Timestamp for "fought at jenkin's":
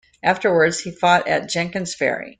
0.89-1.93